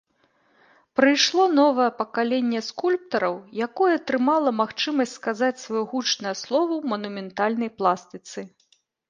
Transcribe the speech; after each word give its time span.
Прыйшло 0.99 1.43
новае 1.59 1.89
пакаленне 1.99 2.61
скульптараў, 2.69 3.35
якое 3.67 3.91
атрымала 3.99 4.55
магчымасць 4.63 5.15
сказаць 5.19 5.51
сваё 5.67 5.83
гучнае 5.93 6.33
слова 6.43 6.69
ў 6.81 6.95
манументальнай 6.97 7.69
пластыцы. 7.77 8.39